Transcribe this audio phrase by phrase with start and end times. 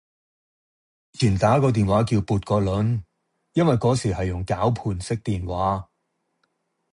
[1.11, 3.03] 以前打個電話叫撥個輪，
[3.53, 5.91] 因為嗰時係用攪盤式電話。